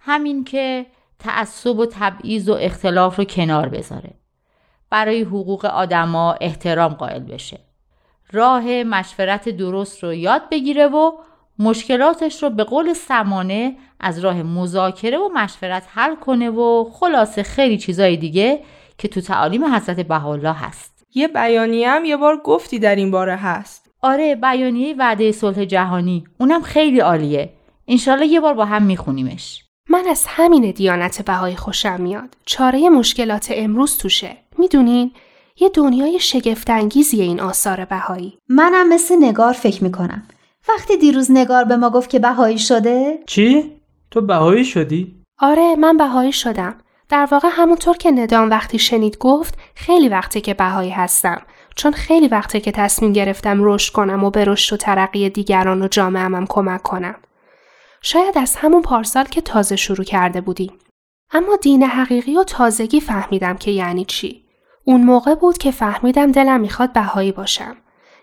همین 0.01 0.45
که 0.45 0.87
تعصب 1.19 1.79
و 1.79 1.87
تبعیض 1.87 2.49
و 2.49 2.53
اختلاف 2.53 3.17
رو 3.17 3.25
کنار 3.25 3.69
بذاره. 3.69 4.11
برای 4.91 5.23
حقوق 5.23 5.65
آدما 5.65 6.33
احترام 6.41 6.93
قائل 6.93 7.23
بشه. 7.23 7.61
راه 8.33 8.83
مشورت 8.83 9.49
درست 9.49 10.05
رو 10.05 10.15
یاد 10.15 10.43
بگیره 10.51 10.87
و 10.87 11.13
مشکلاتش 11.59 12.43
رو 12.43 12.51
به 12.51 12.65
قول 12.65 12.93
سمانه 12.93 13.77
از 14.01 14.19
راه 14.19 14.43
مذاکره 14.43 15.19
و 15.19 15.29
مشورت 15.35 15.83
حل 15.95 16.15
کنه 16.15 16.51
و 16.51 16.91
خلاصه 16.93 17.43
خیلی 17.43 17.79
چیزای 17.79 18.17
دیگه 18.17 18.61
که 18.99 19.09
تو 19.09 19.21
تعالیم 19.21 19.75
حضرت 19.75 20.01
بهاءالله 20.01 20.53
هست. 20.53 21.07
یه 21.15 21.29
بیانیه 21.29 21.91
هم 21.91 22.05
یه 22.05 22.17
بار 22.17 22.37
گفتی 22.45 22.79
در 22.79 22.97
این 22.97 23.11
باره 23.11 23.37
هست. 23.37 23.91
آره 24.03 24.35
بیانیه 24.35 24.95
وعده 24.99 25.33
صلح 25.33 25.65
جهانی 25.65 26.25
اونم 26.41 26.63
خیلی 26.63 27.01
عالیه. 27.01 27.53
انشالله 27.89 28.27
یه 28.27 28.41
بار 28.41 28.55
با 28.55 28.65
هم 28.65 28.83
میخونیمش. 28.83 29.66
من 29.89 30.05
از 30.11 30.25
همین 30.29 30.71
دیانت 30.71 31.23
بهایی 31.23 31.57
خوشم 31.57 32.01
میاد. 32.01 32.37
چاره 32.47 32.89
مشکلات 32.89 33.49
امروز 33.55 33.97
توشه. 33.97 34.37
می‌دونین 34.59 35.13
یه 35.61 35.69
دنیای 35.69 36.21
شگفتانگیزی 36.21 37.23
این 37.23 37.41
آثار 37.41 37.85
بهایی. 37.85 38.39
منم 38.49 38.89
مثل 38.89 39.17
نگار 39.25 39.53
فکر 39.53 39.85
می‌کنم. 39.85 40.29
وقتی 40.69 40.97
دیروز 40.97 41.31
نگار 41.31 41.65
به 41.65 41.77
ما 41.77 41.91
گفت 41.91 42.11
که 42.11 42.19
بهایی 42.19 42.59
شده؟ 42.59 43.19
چی؟ 43.27 43.73
تو 44.11 44.21
بهایی 44.21 44.65
شدی؟ 44.65 45.15
آره 45.39 45.77
من 45.77 45.97
بهایی 45.97 46.33
شدم. 46.33 46.75
در 47.09 47.29
واقع 47.31 47.49
همونطور 47.53 47.97
که 47.97 48.11
ندام 48.11 48.51
وقتی 48.51 48.79
شنید 48.79 49.19
گفت 49.19 49.59
خیلی 49.75 50.09
وقتی 50.09 50.41
که 50.41 50.55
بهایی 50.55 50.91
هستم 50.91 51.43
چون 51.77 51.93
خیلی 51.93 52.29
وقتی 52.29 52.61
که 52.61 52.73
تصمیم 52.73 53.13
گرفتم 53.13 53.59
رشد 53.65 53.93
کنم 53.93 54.25
و 54.25 54.31
به 54.31 54.45
رشد 54.45 54.75
و 54.75 54.77
ترقی 54.77 55.31
دیگران 55.31 55.83
و 55.83 55.89
جامعه‌ام 55.89 56.47
کمک 56.49 56.83
کنم. 56.83 57.15
شاید 58.03 58.39
از 58.39 58.57
همون 58.57 58.83
پارسال 58.83 59.25
که 59.25 59.41
تازه 59.41 59.77
شروع 59.77 60.05
کرده 60.05 60.41
بودیم. 60.41 60.73
اما 61.33 61.57
دین 61.57 61.83
حقیقی 61.83 62.37
و 62.37 62.45
تازگی 62.45 63.01
فهمیدم 63.01 63.57
که 63.57 63.71
یعنی 63.71 64.05
چی. 64.05 64.45
اون 64.85 65.05
موقع 65.05 65.35
بود 65.35 65.59
که 65.59 65.71
فهمیدم 65.71 66.33
دلم 66.33 66.61
می‌خواد 66.61 66.93
بهایی 66.93 67.33
باشم. 67.33 67.77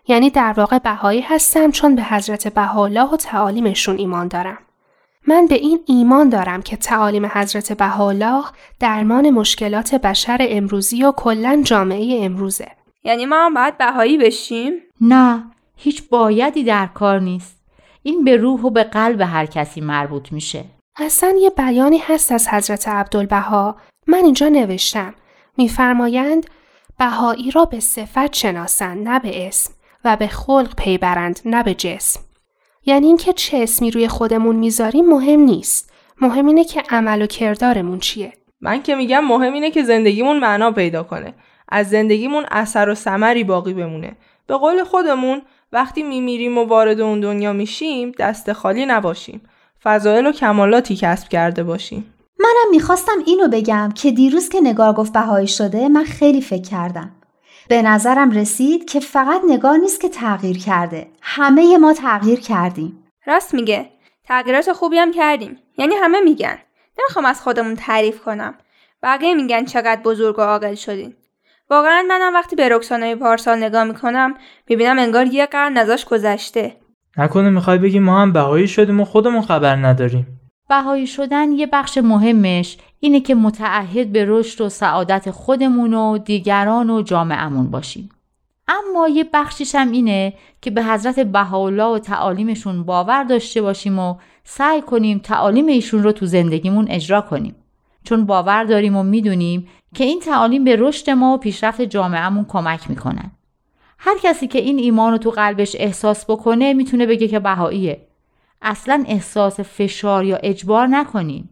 یعنی 0.08 0.30
در 0.30 0.53
واقع 0.58 0.77
بهایی 0.77 1.22
هستم 1.22 1.72
چون 1.72 1.96
به 1.96 2.03
حضرت 2.03 2.53
بهاءالله 2.53 3.10
و 3.10 3.18
تعالیمشون 3.18 3.98
ایمان 3.98 4.27
دارم. 4.27 4.58
من 5.27 5.46
به 5.46 5.56
این 5.56 5.80
ایمان 5.86 6.30
دارم 6.30 6.62
که 6.62 6.77
تعالیم 6.77 7.25
حضرت 7.25 7.72
بهاءالله 7.72 8.44
درمان 8.80 9.30
مشکلات 9.30 9.96
بشر 9.96 10.38
امروزی 10.50 11.03
و 11.03 11.12
کلا 11.12 11.62
جامعه 11.65 12.25
امروزه. 12.25 12.72
یعنی 13.03 13.25
ما 13.25 13.36
هم 13.36 13.53
باید 13.53 13.77
بهایی 13.77 14.18
بشیم؟ 14.18 14.74
نه، 15.01 15.44
هیچ 15.75 16.10
بایدی 16.10 16.63
در 16.63 16.86
کار 16.86 17.20
نیست. 17.20 17.62
این 18.03 18.24
به 18.24 18.38
روح 18.38 18.62
و 18.62 18.69
به 18.69 18.83
قلب 18.83 19.22
هر 19.22 19.45
کسی 19.45 19.81
مربوط 19.81 20.31
میشه. 20.31 20.65
اصلا 20.95 21.36
یه 21.39 21.50
بیانی 21.50 21.98
هست 21.98 22.31
از 22.31 22.48
حضرت 22.48 22.88
عبدالبها 22.88 23.77
من 24.07 24.24
اینجا 24.24 24.50
نوشتم. 24.50 25.13
میفرمایند 25.57 26.45
بهایی 27.00 27.51
را 27.51 27.65
به 27.65 27.79
صفت 27.79 28.33
شناسند 28.33 29.07
نه 29.07 29.19
به 29.19 29.48
اسم 29.48 29.74
و 30.05 30.15
به 30.15 30.27
خلق 30.27 30.75
پی 30.75 30.98
برند 30.98 31.39
نه 31.45 31.63
به 31.63 31.74
جسم. 31.74 32.19
یعنی 32.86 33.07
اینکه 33.07 33.33
چه 33.33 33.57
اسمی 33.57 33.91
روی 33.91 34.07
خودمون 34.07 34.55
می‌ذاریم 34.55 35.05
مهم 35.05 35.39
نیست 35.39 35.93
مهم 36.22 36.48
اینه 36.48 36.63
که 36.63 36.83
عمل 36.89 37.22
و 37.22 37.27
کردارمون 37.27 38.00
چیه 38.00 38.33
من 38.62 38.83
که 38.83 38.95
میگم 38.95 39.25
مهم 39.25 39.53
اینه 39.53 39.72
که 39.72 39.83
زندگیمون 39.83 40.39
معنا 40.39 40.72
پیدا 40.72 41.03
کنه 41.03 41.33
از 41.69 41.89
زندگیمون 41.89 42.45
اثر 42.51 42.89
و 42.89 42.95
ثمری 42.95 43.43
باقی 43.43 43.74
بمونه 43.74 44.17
به 44.48 44.57
قول 44.57 44.83
خودمون 44.83 45.41
وقتی 45.74 46.03
میمیریم 46.03 46.58
و 46.58 46.63
وارد 46.63 47.01
اون 47.01 47.20
دنیا 47.20 47.53
میشیم 47.53 48.12
دست 48.20 48.53
خالی 48.53 48.86
نباشیم. 48.86 49.42
فضایل 49.84 50.27
و 50.27 50.32
کمالاتی 50.32 50.96
کسب 50.96 51.30
کرده 51.30 51.63
باشیم. 51.63 52.13
منم 52.39 52.72
می‌خواستم 52.72 53.18
اینو 53.25 53.48
بگم 53.48 53.89
که 53.96 54.12
دیروز 54.12 54.50
که 54.50 54.62
نگار 54.62 54.94
گفت 54.94 55.13
بهایی 55.13 55.48
شده 55.48 55.89
من 55.89 56.03
خیلی 56.03 56.42
فکر 56.42 56.70
کردم. 56.70 57.12
به 57.70 57.82
نظرم 57.82 58.32
رسید 58.32 58.86
که 58.86 59.00
فقط 59.00 59.42
نگار 59.48 59.77
نیست 59.77 60.01
که 60.01 60.10
تغییر 60.10 60.58
کرده. 60.58 61.08
همه 61.22 61.77
ما 61.77 61.94
تغییر 61.94 62.39
کردیم. 62.39 63.03
راست 63.25 63.53
میگه. 63.53 63.89
تغییرات 64.27 64.72
خوبی 64.72 64.98
هم 64.98 65.12
کردیم. 65.12 65.58
یعنی 65.77 65.96
همه 65.96 66.22
میگن. 66.22 66.58
نمی‌خوام 67.00 67.25
از 67.25 67.42
خودمون 67.42 67.75
تعریف 67.75 68.22
کنم. 68.22 68.53
بقیه 69.03 69.34
میگن 69.34 69.65
چقدر 69.65 70.01
بزرگ 70.01 70.39
و 70.39 70.42
عاقل 70.42 70.75
شدین. 70.75 71.15
واقعا 71.74 72.06
منم 72.10 72.34
وقتی 72.34 72.56
به 72.56 72.70
رکسانه 72.70 73.15
پارسال 73.15 73.63
نگاه 73.63 73.84
می‌کنم 73.84 74.34
می‌بینم 74.70 75.00
انگار 75.00 75.25
یه 75.25 75.46
قرن 75.46 75.77
ازش 75.77 76.06
گذشته 76.06 76.75
نکنه 77.18 77.50
می‌خوای 77.50 77.77
بگی 77.77 78.00
ما 78.00 78.22
هم 78.22 78.34
بهایی 78.34 78.68
شدیم 78.68 79.00
و 79.00 79.06
خودمون 79.06 79.42
خبر 79.42 79.75
نداریم 79.75 80.39
بهایی 80.70 81.08
شدن 81.08 81.51
یه 81.51 81.68
بخش 81.68 81.98
مهمش 81.98 82.77
اینه 83.00 83.20
که 83.20 83.36
متعهد 83.36 84.12
به 84.12 84.25
رشد 84.27 84.62
و 84.62 84.70
سعادت 84.70 85.32
خودمون 85.32 85.94
و 85.94 86.18
دیگران 86.18 86.89
و 86.89 87.01
جامعهمون 87.01 87.72
باشیم. 87.72 88.10
اما 88.68 89.08
یه 89.08 89.25
بخشیش 89.34 89.75
هم 89.75 89.92
اینه 89.92 90.34
که 90.62 90.72
به 90.72 90.84
حضرت 90.84 91.20
بهاءالله 91.20 91.84
و 91.84 92.00
تعالیمشون 92.00 92.84
باور 92.84 93.24
داشته 93.24 93.62
باشیم 93.62 94.00
و 94.00 94.15
سعی 94.44 94.82
کنیم 94.82 95.20
تعالیم 95.20 95.68
ایشون 95.68 96.03
رو 96.03 96.12
تو 96.12 96.25
زندگیمون 96.25 96.88
اجرا 96.89 97.22
کنیم. 97.22 97.56
چون 98.03 98.25
باور 98.25 98.63
داریم 98.63 98.96
و 98.96 99.03
می‌دونیم 99.03 99.68
که 99.93 100.03
این 100.03 100.19
تعالیم 100.19 100.63
به 100.63 100.75
رشد 100.75 101.09
ما 101.09 101.33
و 101.33 101.38
پیشرفت 101.38 101.81
جامعهمون 101.81 102.45
کمک 102.45 102.89
می‌کنن. 102.89 103.31
هر 103.97 104.17
کسی 104.23 104.47
که 104.47 104.59
این 104.59 104.79
ایمان 104.79 105.12
رو 105.12 105.17
تو 105.17 105.29
قلبش 105.29 105.75
احساس 105.79 106.25
بکنه 106.25 106.73
می‌تونه 106.73 107.05
بگه 107.05 107.27
که 107.27 107.39
بهاییه. 107.39 108.01
اصلا 108.62 109.03
احساس 109.07 109.59
فشار 109.59 110.25
یا 110.25 110.38
اجبار 110.38 110.88
نکنین. 110.88 111.50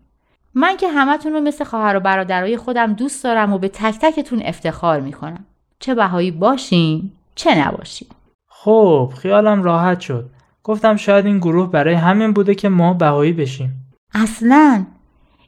من 0.54 0.78
که 0.78 0.88
همتون 0.88 1.34
رو 1.34 1.42
مثل 1.42 1.64
خواهر 1.64 1.96
و 1.96 2.00
برادرای 2.00 2.58
خودم 2.58 2.94
دوست 2.94 3.24
دارم 3.24 3.54
و 3.54 3.58
به 3.58 3.68
تک 3.68 4.00
تکتون 4.02 4.42
افتخار 4.46 5.00
می‌کنم. 5.00 5.46
چه 5.80 5.96
بهایی 5.96 6.32
باشین 6.32 7.12
چه 7.36 7.68
نباشین. 7.68 8.08
خب 8.48 9.14
خیالم 9.18 9.64
راحت 9.64 10.00
شد. 10.00 10.30
گفتم 10.64 10.96
شاید 10.96 11.26
این 11.26 11.38
گروه 11.38 11.72
برای 11.72 11.94
همین 11.94 12.34
بوده 12.34 12.56
که 12.56 12.70
ما 12.70 12.94
بهایی 12.94 13.34
بشیم. 13.34 13.94
اصلا 14.14 14.86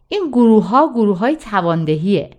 این 0.08 0.30
گروه 0.32 0.68
ها 0.68 0.92
گروه 0.94 1.18
های 1.18 1.36
تواندهیه. 1.36 2.30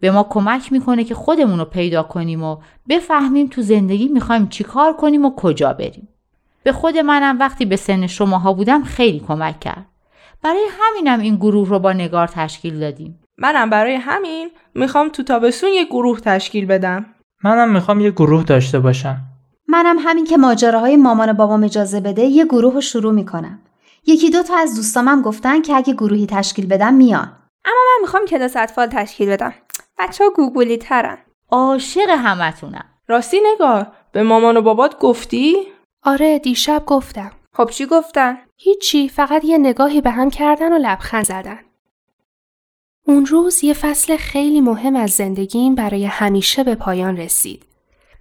به 0.00 0.10
ما 0.10 0.22
کمک 0.22 0.72
می‌کنه 0.72 1.04
که 1.04 1.14
خودمون 1.14 1.58
رو 1.58 1.64
پیدا 1.64 2.02
کنیم 2.02 2.42
و 2.42 2.56
بفهمیم 2.88 3.46
تو 3.46 3.62
زندگی 3.62 4.08
می‌خوایم 4.08 4.48
چیکار 4.48 4.92
کنیم 4.92 5.24
و 5.24 5.34
کجا 5.36 5.72
بریم. 5.72 6.08
به 6.62 6.72
خود 6.72 6.98
منم 6.98 7.38
وقتی 7.38 7.64
به 7.64 7.76
سن 7.76 8.06
شماها 8.06 8.52
بودم 8.52 8.82
خیلی 8.84 9.20
کمک 9.20 9.60
کرد. 9.60 9.86
برای 10.42 10.66
همینم 10.80 11.20
این 11.20 11.36
گروه 11.36 11.68
رو 11.68 11.78
با 11.78 11.92
نگار 11.92 12.26
تشکیل 12.26 12.80
دادیم. 12.80 13.20
منم 13.38 13.70
برای 13.70 13.94
همین 13.94 14.50
می‌خوام 14.74 15.08
تو 15.08 15.22
تابستون 15.22 15.70
یه 15.70 15.84
گروه 15.84 16.20
تشکیل 16.20 16.66
بدم. 16.66 17.06
منم 17.44 17.72
می‌خوام 17.72 18.00
یه 18.00 18.10
گروه 18.10 18.44
داشته 18.44 18.80
باشم. 18.80 19.16
منم 19.68 19.96
همین 19.98 20.24
که 20.24 20.36
ماجراهای 20.36 20.96
مامان 20.96 21.32
بابام 21.32 21.64
اجازه 21.64 22.00
بده 22.00 22.22
یه 22.22 22.44
گروه 22.44 22.74
رو 22.74 22.80
شروع 22.80 23.12
می‌کنم. 23.12 23.58
یکی 24.06 24.30
دو 24.30 24.42
تا 24.42 24.56
از 24.56 24.76
دوستامم 24.76 25.22
گفتن 25.22 25.62
که 25.62 25.74
اگه 25.74 25.92
گروهی 25.92 26.26
تشکیل 26.26 26.66
بدم 26.66 26.94
میان. 26.94 27.32
اما 27.64 27.80
من 27.86 28.00
می‌خوام 28.00 28.24
کلاس 28.24 28.56
اطفال 28.56 28.86
تشکیل 28.86 29.28
بدم. 29.28 29.54
بچه 29.98 30.24
ها 30.24 30.30
گوگولی 30.30 30.76
ترن. 30.76 31.18
عاشق 31.50 32.10
همتونم. 32.10 32.84
راستی 33.08 33.40
نگار 33.54 33.86
به 34.12 34.22
مامان 34.22 34.56
و 34.56 34.62
بابات 34.62 34.98
گفتی؟ 34.98 35.56
آره 36.02 36.38
دیشب 36.38 36.82
گفتم. 36.86 37.32
خب 37.52 37.70
چی 37.70 37.86
گفتن؟ 37.86 38.38
هیچی 38.56 39.08
فقط 39.08 39.44
یه 39.44 39.58
نگاهی 39.58 40.00
به 40.00 40.10
هم 40.10 40.30
کردن 40.30 40.72
و 40.72 40.78
لبخند 40.78 41.24
زدن. 41.24 41.58
اون 43.06 43.26
روز 43.26 43.64
یه 43.64 43.72
فصل 43.72 44.16
خیلی 44.16 44.60
مهم 44.60 44.96
از 44.96 45.10
زندگیم 45.10 45.74
برای 45.74 46.04
همیشه 46.04 46.64
به 46.64 46.74
پایان 46.74 47.16
رسید. 47.16 47.66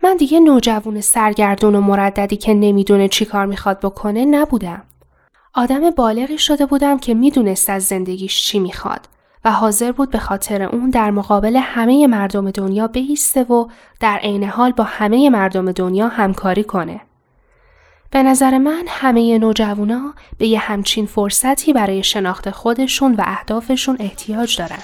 من 0.04 0.16
دیگه 0.18 0.40
نوجوان 0.40 1.02
سرگردون 1.02 1.76
و 1.76 1.82
مرددی 1.82 2.38
که 2.38 2.54
نمی‌دونه 2.54 3.08
چی 3.08 3.26
کار 3.26 3.46
می‌خواد 3.46 3.80
بکنه 3.80 4.26
نبودم. 4.26 4.84
آدم 5.54 5.90
بالغی 5.90 6.38
شده 6.38 6.66
بودم 6.66 6.98
که 6.98 7.14
می‌دونست 7.14 7.70
از 7.70 7.84
زندگیش 7.84 8.46
چی 8.46 8.60
می‌خواد 8.60 9.08
و 9.46 9.52
حاضر 9.52 9.92
بود 9.92 10.10
به 10.10 10.20
خاطر 10.20 10.64
اون 10.64 10.90
در 10.90 11.12
مقابل 11.12 11.56
همه 11.56 12.08
مردم 12.08 12.52
دنیا 12.52 12.88
بیسته 12.88 13.44
و 13.44 13.68
در 14.00 14.18
عین 14.18 14.44
حال 14.44 14.72
با 14.72 14.84
همه 14.84 15.30
مردم 15.30 15.72
دنیا 15.72 16.08
همکاری 16.08 16.64
کنه. 16.64 17.02
به 18.12 18.24
نظر 18.24 18.58
من 18.58 18.86
همه 18.88 19.38
نوجوانا 19.38 20.14
به 20.38 20.48
یه 20.48 20.60
همچین 20.60 21.06
فرصتی 21.06 21.74
برای 21.74 22.04
شناخت 22.04 22.52
خودشون 22.52 23.16
و 23.16 23.24
اهدافشون 23.26 23.98
احتیاج 24.00 24.58
دارن. 24.58 24.84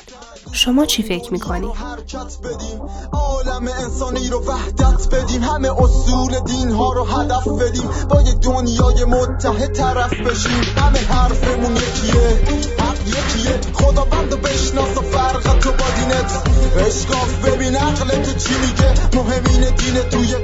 شما 0.52 0.86
چی 0.86 1.04
فکر 1.04 1.34
می‌کنی؟ 1.34 1.68
حرکت 1.68 2.38
بدیم 2.44 2.82
عالم 3.14 3.68
انسانی 3.68 4.30
رو 4.30 4.46
وحدت 4.46 5.16
بدیم. 5.16 5.44
همه 5.44 5.82
اصول 5.82 6.40
دین 6.40 6.72
ها 6.72 6.94
رو 6.94 7.04
هدف 7.04 7.48
بدیم. 7.48 7.90
با 8.10 8.22
یه 8.22 8.34
دنیای 8.34 9.04
متحد 9.04 9.74
طرف 9.74 10.14
بشیم. 10.14 10.64
همه 10.78 11.00
حرفمون 11.00 11.76
یکیه 11.76 12.40
حق 12.80 13.08
یکیه. 13.08 13.60
خدا 13.74 14.06
بند 14.06 14.34
و 14.34 14.38
بشناس 14.38 14.98
و 14.98 15.02
فرق 15.02 15.60
تو 15.60 15.72
با 15.72 15.86
دینت. 15.96 16.44
اشکاف 16.88 17.46
ببین 17.46 17.76
عقل 17.76 18.08
تو 18.08 18.34
چی 18.40 18.54
میگه. 18.54 18.94
مهمین 19.16 19.76
دین 19.76 20.10
توی 20.10 20.44